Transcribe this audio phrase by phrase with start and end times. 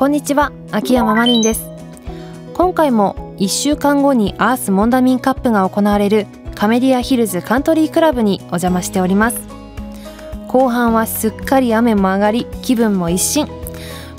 [0.00, 1.68] こんにちは秋山マリンです。
[2.54, 9.42] 今回も1週間後にアースモンダミンカップが行われるカメディアヒルズカントリークラブにお邪魔しております。
[10.48, 13.46] 後半はすっかり雨も上がり気分も一新。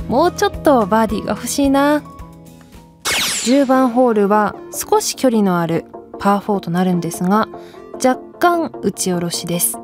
[0.08, 2.04] もうちょっとバーディーが欲しいな。
[3.04, 5.86] 10番ホールは少し距離のある
[6.20, 7.50] パー4となるんですが
[7.94, 9.80] 若干打ち下ろしです。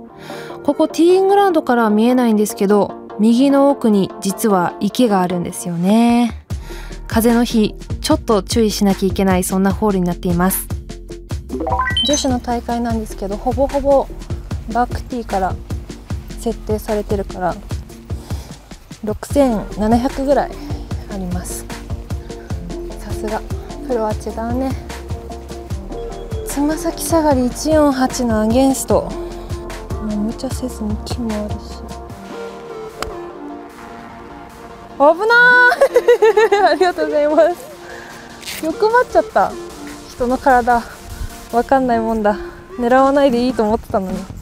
[0.64, 6.46] ここティーイングラウンドからは見えないんですけど右の奥に実は池があるんですよね。
[7.08, 10.68] 風の日ちょっと注意しなきゃいけないそんなホールになっています。
[12.08, 14.08] 女子の大会なんですけどほぼほぼ
[14.72, 15.56] バックティーから
[16.40, 17.56] 設定されてるから
[19.04, 20.52] 6700ぐらい
[21.12, 21.66] あります。
[23.00, 23.42] さすが。
[23.88, 24.72] プロは違うね。
[26.46, 29.10] つま先下がり148のアゲンスト。
[30.04, 32.07] もう無茶せずに木もあるし。
[34.98, 36.66] 危ない。
[36.72, 38.66] ありがとうございます。
[38.66, 39.52] 欲張っちゃった。
[40.10, 40.82] 人の体。
[41.52, 42.36] わかんないもんだ。
[42.80, 44.37] 狙わないでいいと思ってたのに。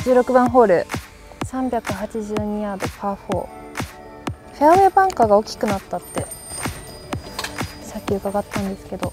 [0.00, 0.86] 16番ホール。
[1.44, 3.46] 382ヤードパー4
[4.54, 6.24] フェアウェイバンカーが大きくなったって。
[7.82, 9.12] さっき伺ったんですけど。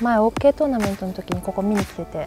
[0.00, 2.26] 前 OK トーナメントの時にここ見に来てて。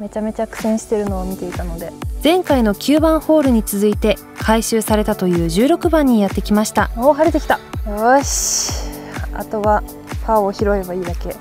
[0.00, 1.92] めちゃめちゃ苦戦してるのを見ていたので。
[2.24, 6.90] 前回の9番ホールに続いて回収されたという16番にやってきました。
[6.96, 7.60] おお晴れてきた。
[7.86, 8.72] よし。
[9.34, 9.82] あとは
[10.24, 11.36] パーを拾えばいいだけ。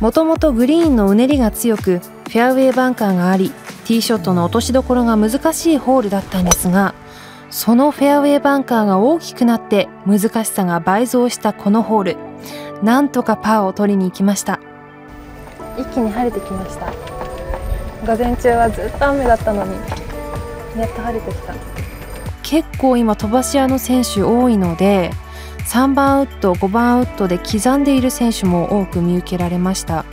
[0.00, 3.52] もともとグリーンのうねりが強くフェアウェイバンカーがあり
[3.88, 6.94] ティーショットの落としどころが難しいホールだったんですが
[7.48, 12.16] そのフェアウェイバンカーが大きくなって難しさが倍増したこのホール。
[12.82, 14.60] なんとかパーを取りに行きました。
[15.78, 16.92] 一気に晴れてきました。
[18.06, 19.72] 午前中はずっと雨だったのに
[20.78, 21.54] やっと晴れてきた。
[22.42, 25.10] 結構今飛ばし屋の選手多いので
[25.64, 30.04] 3番ウッド5番ウッドで刻んでいる選手も多く見受けられました。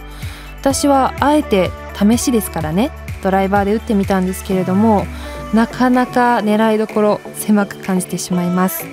[0.62, 2.92] 私はあえて試しですからね
[3.24, 5.06] ドライバーで打ってみたんですけれども
[5.54, 8.86] なかなか狙いどころ狭く感じてしまいます。
[8.86, 8.90] よ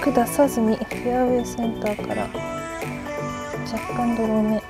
[0.00, 4.62] く出さずにフェアウェイセンターから若干ドローめ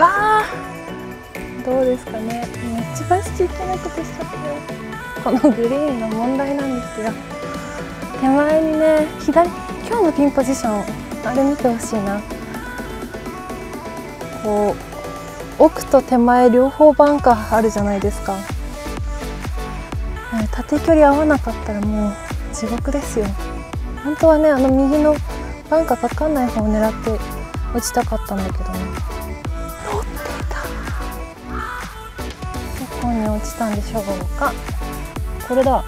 [0.00, 1.64] あー！
[1.64, 2.46] どうですかね。
[2.94, 7.12] 一番しちゃいけないことしちゃったよこのグリーンの問題なんですよ。
[8.20, 9.48] 手前にね左
[9.86, 10.84] 今日のピンポジション
[11.24, 12.20] あれ見てほしいな。
[14.42, 14.97] こう
[15.58, 18.36] 奥と手前両方バンカーあるじゃないですか。
[20.52, 22.12] 縦距離合わなかったらもう
[22.52, 23.26] 地獄ですよ。
[24.04, 25.16] 本当はねあの右の
[25.70, 27.10] バンカーかかんない方を狙って
[27.74, 28.78] 落ちたかったんだけどね。
[29.92, 30.08] 乗って
[30.48, 30.62] た。
[32.80, 34.04] どこに落ちたんでしょう
[34.38, 34.52] か。
[35.48, 35.84] これだ。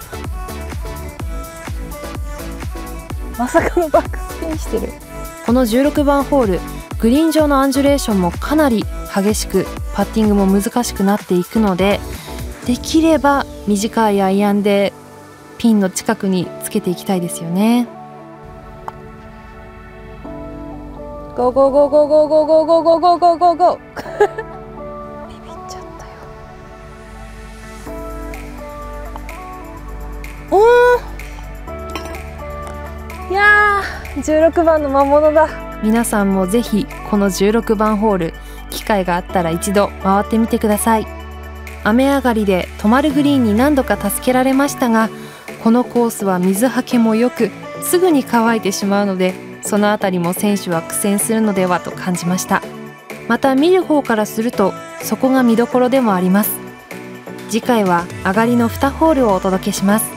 [3.37, 4.93] まさかのバックスピンしてる。
[5.45, 6.59] この16番ホール
[7.01, 11.99] グリーン上のアンジュレーションもかなり激しくパッティングも難しくなっていくので
[12.67, 14.93] できれば短いアイアンで
[15.57, 17.87] ピンの近くにつけていきたいですよね。
[21.35, 23.79] ゴーゴーゴーゴーゴーゴーゴーゴーゴーゴーゴーゴーゴ
[25.27, 26.11] ビビっちゃったよ
[30.51, 30.55] う
[33.29, 38.33] んいやー16番の魔物だ皆さんもぜひこの16番ホール
[38.69, 41.07] 機会があったら一度回ってみてください。
[41.83, 45.09] 雨上がりで止まるグリーンに何度か助けられましたが
[45.63, 47.49] このコースは水はけも良く
[47.81, 49.33] すぐに乾いてしまうので
[49.63, 52.61] その辺りも選手は苦戦するのではと感じました。
[53.27, 56.51] また見る方からするとそこが見どころでもあります。
[57.49, 60.10] 次回は上がりの2ホールをお届けします。